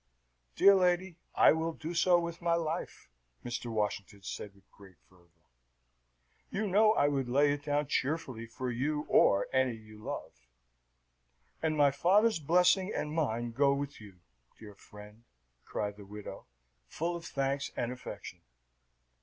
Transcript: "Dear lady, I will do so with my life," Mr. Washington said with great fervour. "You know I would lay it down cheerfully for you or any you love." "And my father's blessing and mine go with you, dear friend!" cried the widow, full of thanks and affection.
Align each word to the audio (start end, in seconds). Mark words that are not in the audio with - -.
"Dear 0.55 0.73
lady, 0.73 1.17
I 1.35 1.51
will 1.51 1.73
do 1.73 1.93
so 1.93 2.17
with 2.19 2.41
my 2.41 2.55
life," 2.55 3.07
Mr. 3.45 3.71
Washington 3.71 4.23
said 4.23 4.55
with 4.55 4.67
great 4.71 4.95
fervour. 5.07 5.29
"You 6.49 6.65
know 6.67 6.93
I 6.93 7.07
would 7.07 7.29
lay 7.29 7.53
it 7.53 7.65
down 7.65 7.85
cheerfully 7.85 8.47
for 8.47 8.71
you 8.71 9.01
or 9.07 9.45
any 9.53 9.75
you 9.75 9.99
love." 10.03 10.47
"And 11.61 11.77
my 11.77 11.91
father's 11.91 12.39
blessing 12.39 12.91
and 12.91 13.13
mine 13.13 13.51
go 13.51 13.75
with 13.75 14.01
you, 14.01 14.21
dear 14.57 14.73
friend!" 14.73 15.23
cried 15.65 15.97
the 15.97 16.05
widow, 16.07 16.47
full 16.87 17.15
of 17.15 17.25
thanks 17.27 17.69
and 17.77 17.91
affection. 17.91 18.41